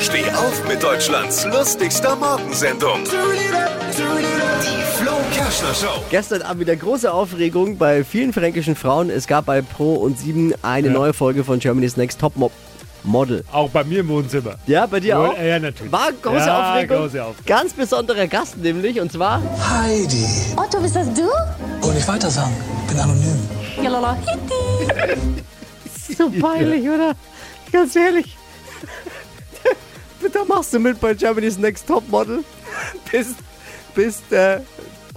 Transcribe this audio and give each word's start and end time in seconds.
Steh 0.00 0.28
auf 0.30 0.68
mit 0.68 0.82
Deutschlands 0.82 1.44
lustigster 1.44 2.16
Morgensendung. 2.16 3.04
Die 3.04 4.82
Flo 4.96 5.12
Kerschner 5.32 5.72
Show. 5.72 6.02
Gestern 6.10 6.42
Abend 6.42 6.60
wieder 6.60 6.74
große 6.74 7.12
Aufregung 7.12 7.78
bei 7.78 8.02
vielen 8.02 8.32
fränkischen 8.32 8.74
Frauen. 8.74 9.08
Es 9.08 9.26
gab 9.26 9.46
bei 9.46 9.62
Pro 9.62 9.94
und 9.94 10.18
7 10.18 10.54
eine 10.62 10.90
neue 10.90 11.12
Folge 11.12 11.44
von 11.44 11.60
Germany's 11.60 11.96
Next 11.96 12.20
Top 12.20 12.36
Mo 12.36 12.50
Model. 13.04 13.44
Auch 13.52 13.70
bei 13.70 13.84
mir 13.84 14.00
im 14.00 14.08
Wohnzimmer. 14.08 14.56
Ja, 14.66 14.86
bei 14.86 14.98
dir 14.98 15.16
Wohl, 15.16 15.26
auch? 15.26 15.38
Ja, 15.38 15.58
natürlich. 15.58 15.92
War 15.92 16.10
große 16.22 16.46
ja, 16.46 16.72
Aufregung. 16.72 16.96
große 16.96 17.24
Aufregung. 17.24 17.46
Ganz 17.46 17.72
besonderer 17.74 18.26
Gast 18.26 18.56
nämlich 18.56 19.00
und 19.00 19.12
zwar 19.12 19.42
Heidi. 19.70 20.26
Otto, 20.56 20.80
bist 20.80 20.96
das 20.96 21.12
du? 21.12 21.28
Und 21.86 21.94
nicht 21.94 22.08
weiter 22.08 22.30
sagen. 22.30 22.54
Bin 22.88 22.98
anonym. 22.98 23.48
Jalala, 23.82 24.16
hitti. 24.16 25.20
so 26.16 26.30
peinlich, 26.30 26.88
oder? 26.88 27.12
Ganz 27.70 27.94
ehrlich. 27.94 28.36
Da 30.34 30.44
machst 30.44 30.72
du 30.72 30.78
mit 30.78 31.00
bei 31.00 31.14
Germany's 31.14 31.58
Next 31.58 31.86
Top 31.86 32.08
Model. 32.08 32.44
Bist, 33.10 33.36
bist 33.94 34.32
äh, 34.32 34.60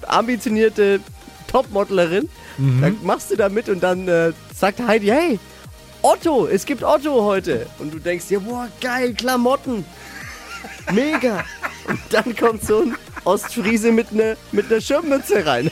ambitionierte 0.07 0.99
Topmodelerin. 1.47 2.29
Dann 2.57 2.97
machst 3.03 3.31
du 3.31 3.35
da 3.35 3.49
mit 3.49 3.69
und 3.69 3.81
dann 3.81 4.07
äh, 4.07 4.31
sagt 4.55 4.79
Heidi, 4.79 5.07
hey, 5.07 5.39
Otto, 6.01 6.47
es 6.47 6.65
gibt 6.65 6.83
Otto 6.83 7.23
heute. 7.23 7.67
Und 7.79 7.93
du 7.93 7.99
denkst 7.99 8.27
dir, 8.27 8.39
boah, 8.39 8.67
geil, 8.81 9.13
Klamotten. 9.13 9.85
Mega. 10.91 11.43
Und 11.87 11.99
dann 12.09 12.35
kommt 12.35 12.63
so 12.63 12.81
ein 12.81 12.95
Ostfriese 13.25 13.91
mit 13.91 14.11
einer 14.11 14.35
mit 14.51 14.69
ner 14.69 14.81
Schirmmütze 14.81 15.45
rein. 15.45 15.69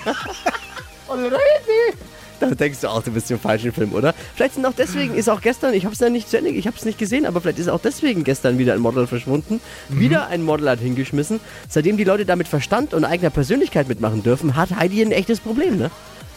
Und 1.08 1.24
Heidi. 1.24 1.98
Da 2.40 2.48
denkst 2.48 2.82
du 2.82 2.90
auch, 2.90 3.02
du 3.02 3.12
bist 3.12 3.32
im 3.32 3.40
falschen 3.40 3.72
Film, 3.72 3.94
oder? 3.94 4.14
Vielleicht 4.36 4.56
sind 4.56 4.66
auch 4.66 4.74
deswegen, 4.78 5.16
ist 5.16 5.30
auch 5.30 5.42
gestern, 5.42 5.74
ich 5.74 5.86
habe 5.86 5.94
es 5.94 6.00
ja 6.00 6.10
nicht 6.10 6.30
zu 6.30 6.38
Ende, 6.38 6.50
ich 6.50 6.68
habe 6.68 6.78
es 6.78 6.86
nicht 6.86 6.98
gesehen, 6.98 7.26
aber 7.26 7.42
vielleicht 7.42 7.60
ist 7.60 7.70
auch 7.70 7.80
deswegen 7.80 8.24
gestern 8.24 8.58
wieder 8.58 8.74
ein 8.74 8.80
Model 8.80 9.08
verschwunden. 9.08 9.62
Wieder 9.90 10.28
ein 10.28 10.44
Model 10.44 10.70
hat 10.70 10.80
hingeschmissen. 10.80 11.40
Seitdem 11.70 11.98
die 11.98 12.04
Leute 12.04 12.26
damit 12.26 12.48
Verstand 12.48 12.94
und 12.94 13.06
eigener 13.06 13.30
Persönlichkeit 13.30 13.88
mitmachen 13.88 14.24
dürfen, 14.24 14.56
hat 14.56 14.76
Heidi 14.76 15.02
ein 15.02 15.12
echtes 15.12 15.40
Problem, 15.40 15.78
ne? 15.78 15.92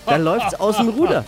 Da 0.06 0.16
läuft's 0.16 0.54
aus 0.54 0.76
dem 0.76 0.88
Ruder. 0.88 1.24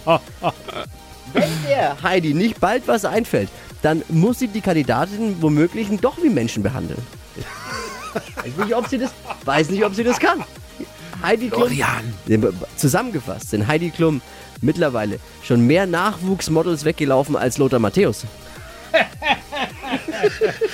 Wenn 1.32 1.48
der 1.68 2.02
Heidi 2.02 2.34
nicht 2.34 2.60
bald 2.60 2.88
was 2.88 3.04
einfällt, 3.04 3.48
dann 3.82 4.02
muss 4.08 4.38
sie 4.38 4.48
die 4.48 4.60
Kandidatin 4.60 5.40
womöglich 5.40 5.88
doch 6.00 6.22
wie 6.22 6.28
Menschen 6.28 6.62
behandeln. 6.62 7.00
Weiß 8.12 8.56
nicht, 8.64 8.74
ob 8.74 8.88
sie 8.88 8.98
das, 8.98 9.12
weiß 9.44 9.70
nicht, 9.70 9.84
ob 9.84 9.94
sie 9.94 10.04
das 10.04 10.18
kann. 10.18 10.44
Heidi 11.22 11.50
Klum. 11.50 11.70
Zusammengefasst 12.76 13.50
sind 13.50 13.66
Heidi 13.66 13.90
Klum 13.90 14.20
mittlerweile 14.60 15.18
schon 15.42 15.66
mehr 15.66 15.86
Nachwuchsmodels 15.86 16.84
weggelaufen 16.84 17.36
als 17.36 17.58
Lothar 17.58 17.78
Matthäus. 17.78 18.24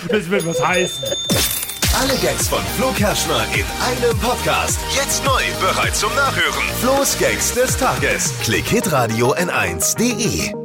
Das 0.09 0.29
wird 0.29 0.47
was 0.47 0.65
heißen. 0.67 1.05
Alle 2.01 2.15
Gags 2.19 2.49
von 2.49 2.61
Flo 2.77 2.91
Kerschner 2.93 3.45
in 3.55 3.65
einem 3.83 4.19
Podcast. 4.19 4.79
Jetzt 4.95 5.25
neu, 5.25 5.43
bereit 5.61 5.95
zum 5.97 6.15
Nachhören. 6.15 6.65
Flo's 6.81 7.17
Gags 7.19 7.55
des 7.55 7.77
Tages. 7.77 8.35
Klick 8.43 8.67
Hitradio 8.67 9.35
N1.de. 9.35 10.56